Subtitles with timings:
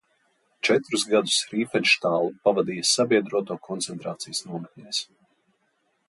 [0.67, 5.03] Četrus gadus Rīfenštāle pavadīja sabiedroto koncentrācijas nometnēs.